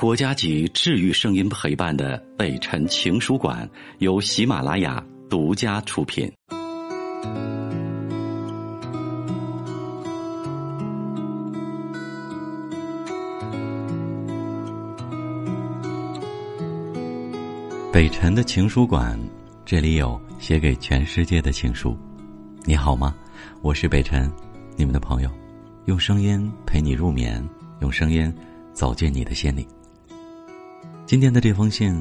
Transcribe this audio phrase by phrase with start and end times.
[0.00, 6.26] 国家级治愈声音陪伴的北辰情书馆由喜马拉雅独家出品。
[17.92, 19.20] 北辰的情书馆，
[19.66, 21.94] 这里有写给全世界的情书。
[22.64, 23.14] 你好吗？
[23.60, 24.32] 我是北辰，
[24.78, 25.30] 你们的朋友，
[25.84, 27.46] 用声音陪你入眠，
[27.82, 28.34] 用声音
[28.72, 29.68] 走进你的心里。
[31.10, 31.92] 今天的这封信，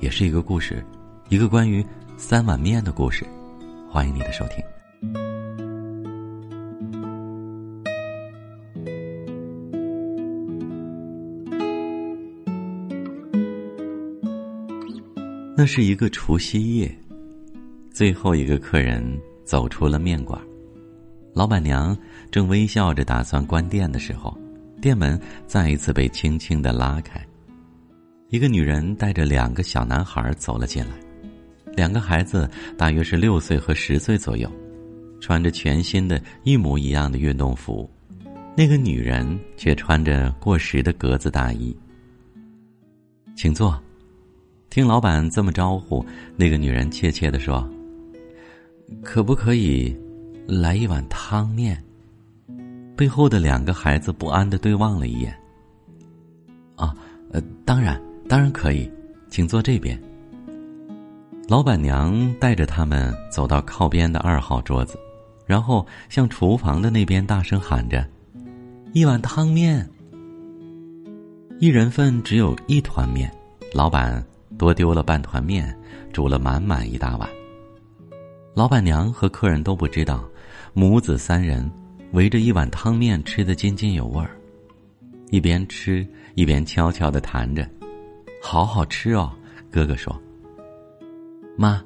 [0.00, 0.84] 也是一个故事，
[1.28, 3.24] 一个关于三碗面的故事。
[3.88, 4.58] 欢迎你的收听。
[15.56, 16.92] 那是一个除夕夜，
[17.92, 19.00] 最后一个客人
[19.44, 20.42] 走出了面馆，
[21.32, 21.96] 老板娘
[22.32, 24.36] 正微笑着打算关店的时候，
[24.82, 25.16] 店门
[25.46, 27.24] 再一次被轻轻的拉开。
[28.34, 30.90] 一个女人带着两个小男孩走了进来，
[31.76, 34.50] 两个孩子大约是六岁和十岁左右，
[35.20, 37.88] 穿着全新的一模一样的运动服，
[38.56, 41.72] 那个女人却穿着过时的格子大衣。
[43.36, 43.80] 请坐。
[44.68, 46.04] 听老板这么招呼，
[46.36, 47.64] 那个女人怯怯的说
[49.00, 49.96] ：“可不可以
[50.48, 51.80] 来一碗汤面？”
[52.98, 55.32] 背后的两个孩子不安的对望了一眼。
[56.74, 56.92] 啊，
[57.30, 57.96] 呃，当然。
[58.28, 58.90] 当然可以，
[59.28, 60.00] 请坐这边。
[61.46, 64.98] 老板娘带着他们走到靠边的二号桌子，
[65.46, 68.06] 然后向厨房的那边大声喊着
[68.94, 69.88] ：“一碗汤面。”
[71.60, 73.30] 一人份只有一团面，
[73.72, 74.24] 老板
[74.58, 75.76] 多丢了半团面，
[76.12, 77.28] 煮了满满一大碗。
[78.54, 80.24] 老板娘和客人都不知道，
[80.72, 81.70] 母子三人
[82.12, 84.30] 围着一碗汤面吃得津津有味儿，
[85.30, 87.68] 一边吃一边悄悄的谈着。
[88.46, 89.32] 好好吃哦，
[89.70, 90.14] 哥哥说。
[91.56, 91.82] 妈，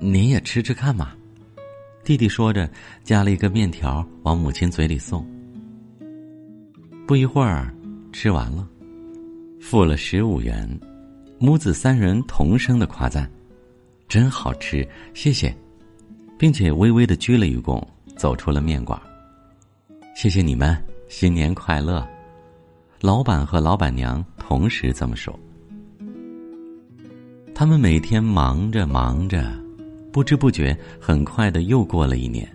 [0.00, 1.12] 您也吃吃看嘛。
[2.02, 2.68] 弟弟说着，
[3.04, 5.24] 夹了一个面条往母亲嘴里送。
[7.06, 7.72] 不一会儿，
[8.12, 8.68] 吃完了，
[9.60, 10.68] 付了十五元，
[11.38, 13.30] 母子三人同声的夸赞
[14.08, 15.56] ：“真好吃，谢谢。”
[16.36, 17.80] 并且微微的鞠了一躬，
[18.16, 19.00] 走出了面馆。
[20.16, 20.76] 谢谢你们，
[21.08, 22.04] 新年快乐！
[23.00, 25.38] 老板和老板娘同时这么说。
[27.58, 29.50] 他们每天忙着忙着，
[30.12, 32.46] 不知不觉，很快的又过了一年，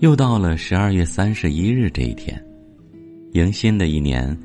[0.00, 2.38] 又到了十二月三十一日这一天，
[3.32, 4.36] 迎新的一年，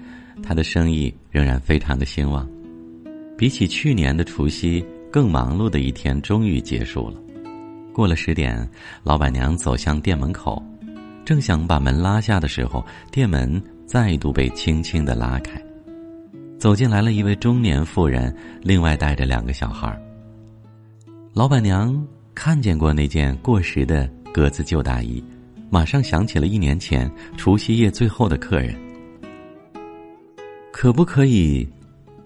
[0.42, 2.50] 他的生意仍然非常的兴旺，
[3.38, 4.82] 比起去年的除夕
[5.12, 7.20] 更忙碌的一天终于结束了。
[7.92, 8.66] 过了十点，
[9.04, 10.64] 老板娘走向店门口，
[11.26, 12.82] 正想把门拉下的时候，
[13.12, 15.62] 店门再度被轻轻的拉开。
[16.58, 19.98] 走进来了一位中年妇人，另外带着两个小孩。
[21.34, 25.24] 老板娘看见过那件过时的格子旧大衣，
[25.70, 28.76] 马上想起了一年前除夕夜最后的客人。
[30.72, 31.68] 可不可以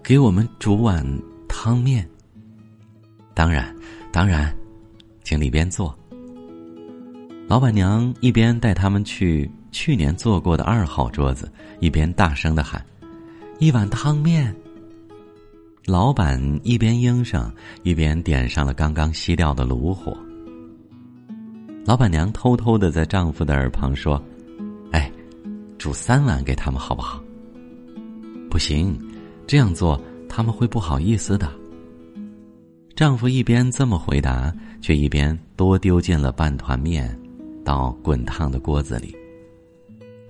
[0.02, 1.04] 给我们煮碗
[1.48, 2.08] 汤面？
[3.34, 3.74] 当然，
[4.12, 4.54] 当然，
[5.22, 5.96] 请里边坐。
[7.46, 12.84] 老板娘一边带他们去去年坐过的二号桌子，一边大声的喊。
[13.60, 14.56] 一碗汤面。
[15.84, 20.16] 老板一边应声，一边点上了刚刚熄掉的炉火。
[21.84, 24.22] 老板娘偷偷的在丈夫的耳旁说
[24.92, 25.12] ：“哎，
[25.76, 27.22] 煮三碗给他们好不好？”
[28.48, 28.98] 不行，
[29.46, 31.46] 这样做他们会不好意思的。
[32.96, 34.50] 丈夫一边这么回答，
[34.80, 37.14] 却一边多丢进了半团面
[37.62, 39.14] 到滚烫的锅子里。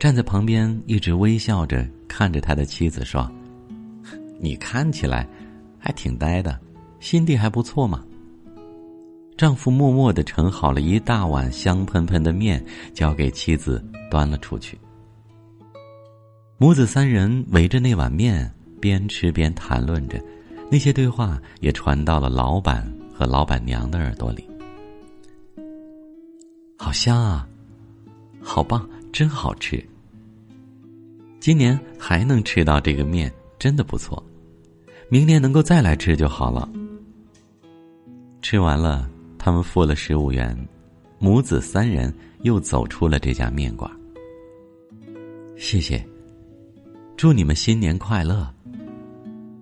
[0.00, 3.30] 站在旁边一直微笑着看着他的妻子说
[4.40, 5.24] ：“你看起来
[5.78, 6.58] 还挺呆的，
[6.98, 8.04] 心地还不错嘛。”
[9.38, 12.62] 丈夫默默的盛好了一大碗香喷喷的面，
[12.92, 14.76] 交给妻子端了出去。
[16.58, 20.20] 母子三人围着那碗面边吃边谈论着，
[20.70, 24.44] 那些对话也传到了老板和老板娘的耳朵里。
[26.76, 27.48] 好香啊！
[28.42, 28.86] 好棒！
[29.12, 29.82] 真好吃。
[31.40, 34.22] 今年还能吃到这个面，真的不错。
[35.08, 36.70] 明年能够再来吃就好了。
[38.42, 40.54] 吃完了，他们付了十五元，
[41.18, 43.90] 母子三人又走出了这家面馆。
[45.56, 46.06] 谢谢，
[47.16, 48.46] 祝你们新年快乐。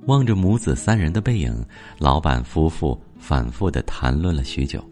[0.07, 1.65] 望着母子三人的背影，
[1.99, 4.83] 老板夫妇反复的谈论了许久。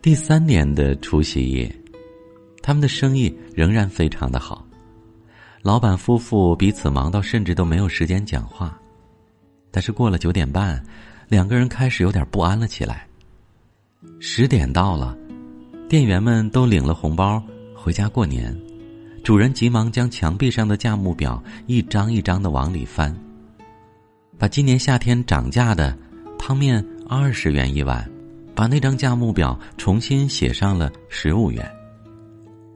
[0.00, 1.70] 第三年的除夕夜。
[2.66, 4.66] 他们的生意仍然非常的好，
[5.62, 8.76] 老板夫妇彼此忙到甚至都没有时间讲话。
[9.70, 10.84] 但是过了九点半，
[11.28, 13.06] 两个人开始有点不安了起来。
[14.18, 15.16] 十点到了，
[15.88, 17.40] 店员们都领了红包
[17.72, 18.52] 回家过年，
[19.22, 23.16] 主人急忙将墙壁上的价目表一张一张的往里翻，
[24.36, 25.96] 把今年夏天涨价的
[26.36, 28.10] 汤面二十元一碗，
[28.56, 31.64] 把那张价目表重新写上了十五元。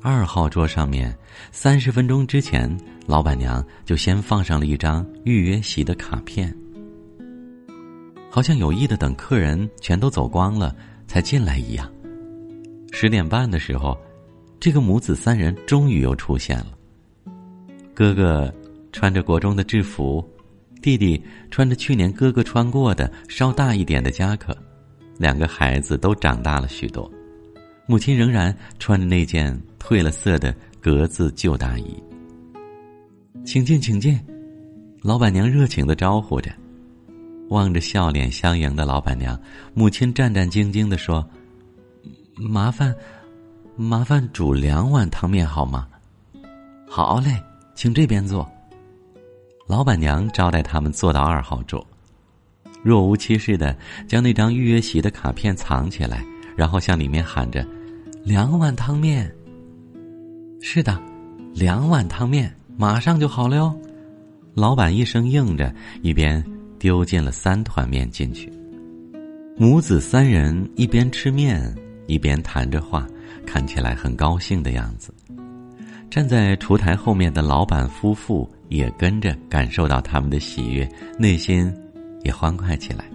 [0.03, 1.15] 二号桌上面，
[1.53, 2.75] 三十分钟之前，
[3.07, 6.55] 老板娘就先放上了一张预约席的卡片，
[8.31, 10.75] 好像有意的等客人全都走光了
[11.07, 11.91] 才进来一样。
[12.93, 13.95] 十点半的时候，
[14.59, 16.73] 这个母子三人终于又出现了。
[17.95, 18.53] 哥哥
[18.93, 20.27] 穿着国中的制服，
[20.81, 24.57] 弟弟穿着去年哥哥穿过的稍大一点的夹克，
[25.19, 27.11] 两个孩子都长大了许多。
[27.87, 32.03] 母亲仍然穿着那件褪了色的格子旧大衣。
[33.45, 34.19] 请进，请进，
[35.03, 36.53] 老板娘热情的招呼着。
[37.49, 39.37] 望着笑脸相迎的老板娘，
[39.75, 41.29] 母亲战战兢兢的说
[42.39, 42.95] ：“麻烦，
[43.75, 45.89] 麻烦煮两碗汤面好吗
[46.89, 47.43] ？”“好嘞，
[47.75, 48.49] 请这边坐。”
[49.67, 51.85] 老板娘招待他们坐到二号桌，
[52.85, 56.25] 若无其事的将那张预约席的卡片藏起来，
[56.61, 57.67] 然后向里面喊着。
[58.23, 59.35] 两碗汤面。
[60.61, 61.01] 是的，
[61.55, 63.75] 两碗汤面马上就好了哟。
[64.53, 66.45] 老板一声应着，一边
[66.79, 68.53] 丢进了三团面进去。
[69.57, 71.75] 母子三人一边吃面，
[72.07, 73.07] 一边谈着话，
[73.47, 75.15] 看起来很高兴的样子。
[76.11, 80.87] 站在厨台后面的老板夫妇也跟着感受到他们的喜悦，
[81.19, 81.75] 内心
[82.23, 83.07] 也欢快起来。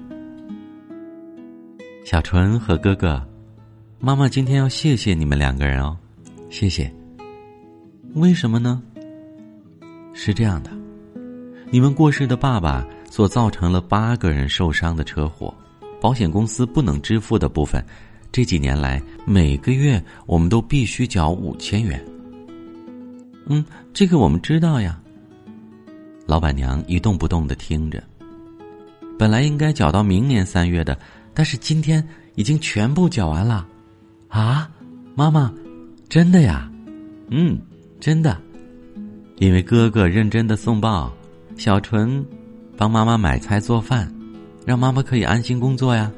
[2.04, 3.24] 小纯和哥哥。
[4.00, 5.98] 妈妈今天要谢谢你们两个人哦，
[6.50, 6.92] 谢谢。
[8.14, 8.82] 为什么呢？
[10.14, 10.70] 是这样的，
[11.72, 15.54] 你们过世的爸爸所造成了八个人受伤的车祸，
[16.00, 17.84] 保险公司不能支付的部分，
[18.32, 22.04] 这几年来每个月我们都必须缴五千元。
[23.48, 23.64] 嗯，
[23.94, 25.02] 这个我们知道呀。
[26.28, 28.04] 老板娘一动不动的听着，
[29.18, 30.98] 本来应该缴到明年三月的，
[31.34, 32.06] 但是今天
[32.36, 33.68] 已经全部缴完了。
[34.36, 34.70] 啊，
[35.16, 35.50] 妈妈，
[36.10, 36.70] 真的呀？
[37.30, 37.58] 嗯，
[38.02, 38.38] 真的。
[39.38, 41.10] 因为哥哥认真的送报，
[41.56, 42.24] 小纯
[42.76, 44.14] 帮妈妈买菜做饭，
[44.66, 46.12] 让妈妈可以安心工作呀。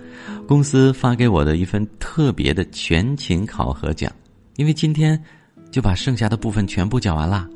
[0.47, 4.11] 公司发给我的一份特别的全勤考核奖，
[4.55, 5.21] 因为今天
[5.69, 7.47] 就把剩下的部分全部讲完啦。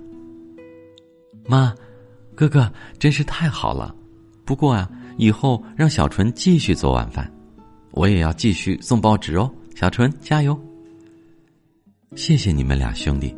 [1.47, 1.73] 妈，
[2.35, 3.95] 哥哥真是太好了。
[4.45, 4.87] 不过啊，
[5.17, 7.31] 以后让小纯继续做晚饭，
[7.93, 9.51] 我也要继续送报纸哦。
[9.75, 10.59] 小纯，加油！
[12.15, 13.35] 谢谢你们俩兄弟，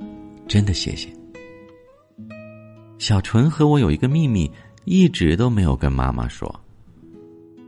[0.47, 1.07] 真的谢谢。
[2.97, 4.49] 小纯和我有一个秘密，
[4.85, 6.53] 一直都没有跟妈妈说。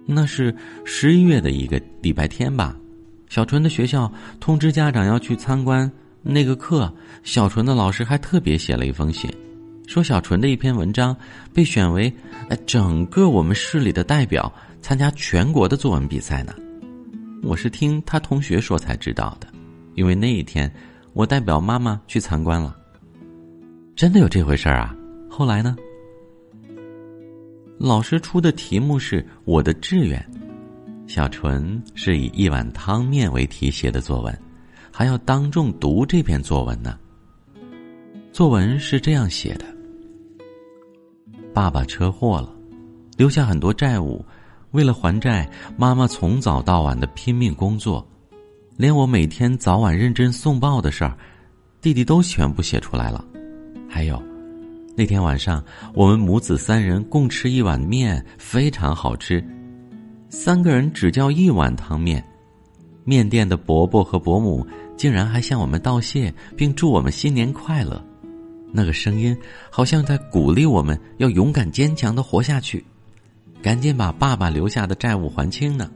[0.05, 0.53] 那是
[0.83, 2.75] 十一月的一个礼拜天吧，
[3.29, 5.89] 小纯的学校通知家长要去参观
[6.21, 9.31] 那个课，小纯的老师还特别写了一封信，
[9.87, 11.15] 说小纯的一篇文章
[11.53, 12.13] 被选为
[12.65, 14.51] 整个我们市里的代表
[14.81, 16.53] 参加全国的作文比赛呢。
[17.45, 19.47] 我是听他同学说才知道的，
[19.93, 20.69] 因为那一天
[21.13, 22.75] 我代表妈妈去参观了。
[23.95, 24.95] 真的有这回事儿啊？
[25.29, 25.75] 后来呢？
[27.77, 30.27] 老师出的题目是我的志愿，
[31.05, 34.41] 小纯是以一碗汤面为题写的作文，
[34.91, 36.97] 还要当众读这篇作文呢。
[38.33, 39.65] 作文是这样写的：
[41.53, 42.51] 爸爸车祸了，
[43.17, 44.25] 留下很多债务。
[44.75, 48.05] 为了还债，妈妈从早到晚的拼命工作，
[48.75, 51.17] 连我每天早晚认真送报的事儿，
[51.79, 53.23] 弟弟都全部写出来了。
[53.89, 54.21] 还有，
[54.93, 55.63] 那天晚上
[55.93, 59.41] 我们母子三人共吃一碗面，非常好吃。
[60.27, 62.21] 三个人只叫一碗汤面，
[63.05, 64.67] 面店的伯伯和伯母
[64.97, 68.03] 竟然还向我们道谢，并祝我们新年快乐。
[68.73, 69.33] 那个声音
[69.71, 72.83] 好像在鼓励我们要勇敢坚强的活下去。
[73.65, 75.89] 赶紧把爸爸留下的债务还清呢。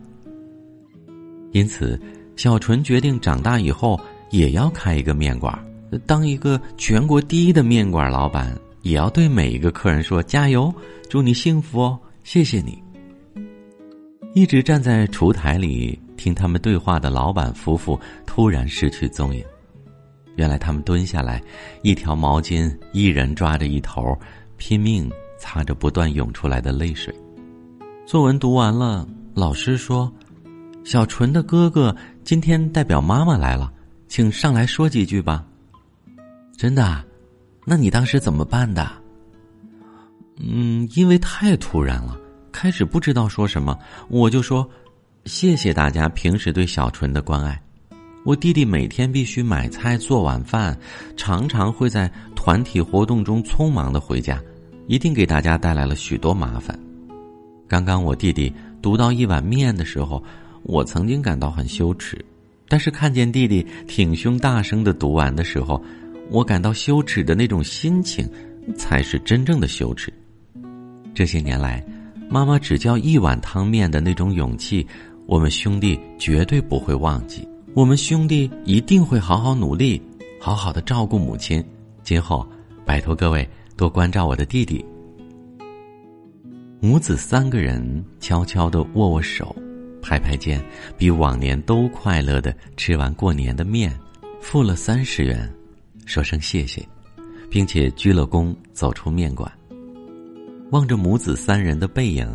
[1.52, 2.02] 因此，
[2.36, 4.00] 小纯决定长大以后
[4.32, 5.56] 也要开一个面馆，
[6.08, 10.74] 当一个全国第一的面馆老板，也要对每一个客人说：“加油，
[11.12, 12.82] 祝你幸福哦，谢谢你。”
[14.34, 19.46] 一直站在厨台里听他们对话的老板夫妇突然失去踪影。
[20.38, 21.40] 原来他们蹲下来，
[21.84, 24.18] 一条毛巾，一人抓着一头，
[24.58, 25.08] 拼命
[25.38, 27.14] 擦着不断涌出来的泪水。
[28.10, 30.12] 作文读完了，老师说
[30.84, 33.72] ：“小纯的哥哥今天代表妈妈来了，
[34.08, 35.46] 请上来说几句吧。”
[36.58, 37.06] 真的？
[37.68, 38.92] 那你当时怎么办的？
[40.38, 42.18] 嗯，因为太突然了，
[42.51, 44.68] 开始不知道说什么，我就说
[45.25, 47.62] 谢谢大家平时对小纯的关爱。
[48.25, 50.75] 我弟弟每天必须买菜做晚饭，
[51.16, 54.42] 常常会在团体活动中匆忙的回家，
[54.88, 56.75] 一定给大家带来了许多麻烦。
[57.70, 60.22] 刚刚我弟弟读到一碗面的时候，
[60.64, 62.18] 我曾经感到很羞耻，
[62.68, 65.80] 但是看见弟弟挺胸大声的读完的时候，
[66.32, 68.28] 我感到羞耻的那种心情，
[68.76, 70.12] 才是真正的羞耻。
[71.14, 71.86] 这些年来，
[72.28, 74.86] 妈妈只教一碗汤面的那种勇气，
[75.28, 77.48] 我们兄弟绝对不会忘记。
[77.76, 80.02] 我们兄弟一定会好好努力，
[80.40, 81.64] 好好的照顾母亲。
[82.02, 82.44] 今后，
[82.84, 83.48] 拜托各位
[83.78, 84.84] 多关照我的弟弟。
[86.81, 89.53] 母子三个人悄悄的握握手，
[90.01, 90.63] 拍拍肩，
[90.98, 93.93] 比往年都快乐的吃完过年的面，
[94.39, 95.51] 付了三十元，
[96.05, 96.88] 说声谢谢，
[97.50, 99.51] 并且鞠了躬，走出面馆。
[100.71, 102.27] 望着母子三人的背影，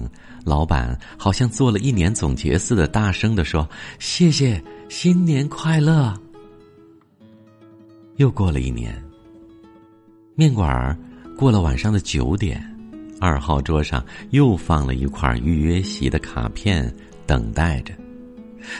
[0.44, 3.66] 老板好像做了一年总结似的，大声的说
[3.98, 6.12] ：“谢谢。”新年快乐！
[8.16, 9.02] 又过了一年，
[10.34, 10.96] 面馆儿
[11.36, 12.62] 过了晚上的九点，
[13.20, 16.92] 二号桌上又放了一块预约席的卡片，
[17.26, 17.94] 等待着。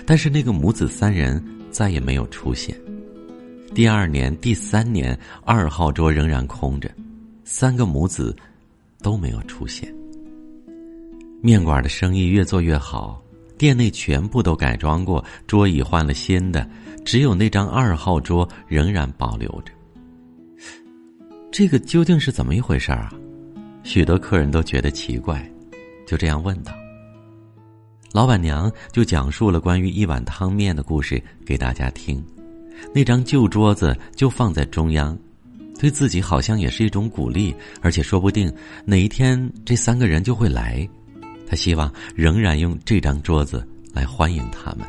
[0.05, 2.77] 但是那个母子三人再也没有出现。
[3.75, 6.91] 第二年、第三年，二号桌仍然空着，
[7.45, 8.35] 三个母子
[9.03, 9.93] 都没有出现。
[11.43, 13.21] 面馆的生意越做越好。
[13.57, 16.69] 店内全部都改装过，桌椅换了新的，
[17.05, 19.73] 只有那张二号桌仍然保留着。
[21.53, 23.13] 这个究竟是怎么一回事啊？
[23.85, 25.47] 许多客人都觉得奇怪，
[26.07, 26.73] 就这样问道。
[28.13, 32.25] 老板娘就讲述了关于一碗汤面的故事给大家听。
[32.95, 35.17] 那张旧桌子就放在中央，
[35.79, 38.53] 对自己好像也是一种鼓励，而且说不定
[38.87, 40.89] 哪一天这三个人就会来。
[41.47, 44.81] 他希望仍然用这张桌子来欢迎他们。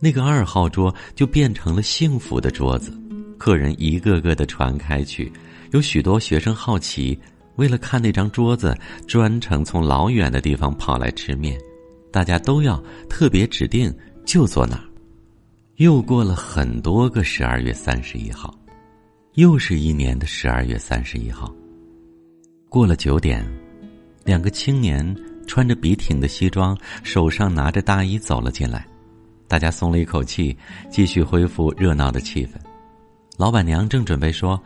[0.00, 2.92] 那个二号桌就变成了幸福的桌子，
[3.38, 5.32] 客人一个个的传开去，
[5.70, 7.18] 有许多学生好奇，
[7.56, 11.58] 为了看那张桌子，专程从老远的地方跑来吃面。
[12.12, 13.94] 大家都要特别指定
[14.24, 14.84] 就坐那儿。
[15.76, 18.54] 又过了很多个十二月三十一号，
[19.34, 21.54] 又是一年的十二月三十一号，
[22.70, 23.46] 过了九点。
[24.24, 25.14] 两个青年
[25.46, 28.88] 穿着笔挺的西装，手上拿着大衣走了进来，
[29.46, 30.56] 大家松了一口气，
[30.90, 32.52] 继续恢复热闹的气氛。
[33.36, 34.58] 老板娘正准备说：“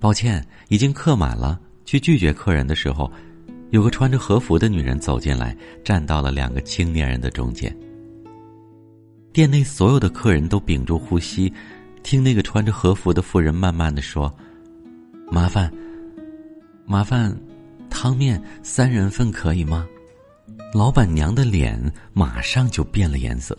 [0.00, 3.10] 抱歉，已经客满了。”去拒绝客人的时候，
[3.70, 7.74] 有个穿着和服的女人走进来，站到了两个青年人的中间。
[9.32, 11.52] 店内所有的客人都屏住呼吸，
[12.02, 14.32] 听那个穿着和服的妇人慢慢的说
[15.30, 15.72] ：“麻烦，
[16.86, 17.36] 麻烦。”
[17.90, 19.86] 汤面三人份可以吗？
[20.74, 21.80] 老板娘的脸
[22.12, 23.56] 马上就变了颜色。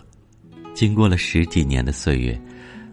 [0.74, 2.38] 经过了十几年的岁月，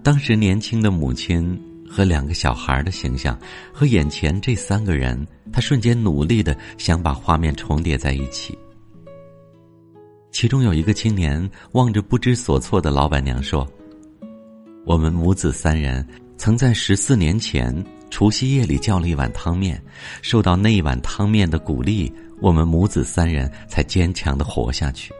[0.04, 1.60] 当时年轻的母亲
[1.92, 3.38] 和两个小孩的形象，
[3.70, 8.56] 和眼前这三个人，他瞬间努力的想把画面重叠在一起。
[10.30, 13.70] 其中有一个青年望着不知所措的老板娘说
[14.86, 16.06] ：“我们母子三人
[16.38, 17.72] 曾在十四年前。”
[18.12, 19.82] 除夕夜里叫了一碗汤面，
[20.20, 25.14] 受到那一碗汤面的鼓励，我们母子三人才坚强的活下去。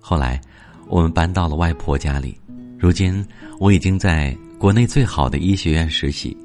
[0.00, 0.40] 后来，
[0.88, 2.40] 我们搬到了外婆家里，
[2.78, 3.22] 如今
[3.58, 6.36] 我已经在国内最好的医学院实习。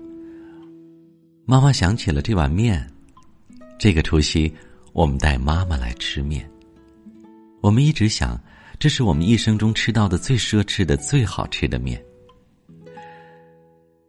[1.46, 2.90] 妈妈想起了这碗面，
[3.78, 4.50] 这个除夕
[4.94, 6.50] 我们带妈妈来吃面。
[7.60, 8.42] 我们一直想，
[8.80, 12.02] 这是我们一生中吃到的最奢侈的、最好吃的面。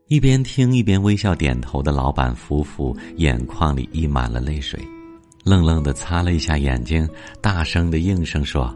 [0.07, 4.81] 一边听一边微笑点头的老板夫妇，眼眶里溢满了泪水，
[5.45, 7.09] 愣愣的擦了一下眼睛，
[7.41, 8.73] 大声的应声说：“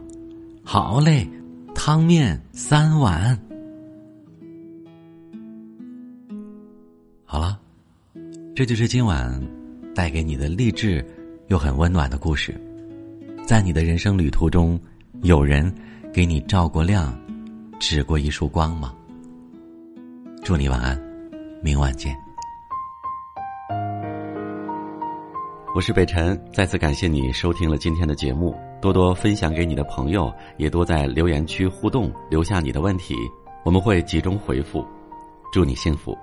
[0.61, 1.25] 好嘞，
[1.73, 3.41] 汤面三碗。”
[7.31, 7.57] 好了，
[8.53, 9.41] 这就是今晚
[9.95, 11.01] 带给你的励志
[11.47, 12.53] 又很温暖的故事。
[13.47, 14.77] 在你的人生旅途中，
[15.21, 15.73] 有人
[16.11, 17.17] 给你照过亮，
[17.79, 18.93] 指过一束光吗？
[20.43, 21.01] 祝你晚安。
[21.63, 22.13] 明晚见。
[25.73, 33.15] 我是北辰，再次感谢你收听了今天的节目，多多分享给你的朋友，也多在留言区互动，留下你的问题，
[33.63, 34.85] 我们会集中回复。
[35.53, 36.13] 祝你幸福。